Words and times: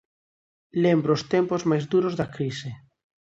Lembro 0.83 1.11
os 1.17 1.23
tempos 1.33 1.61
máis 1.69 1.83
duros 1.91 2.13
da 2.19 2.27
crise. 2.35 2.69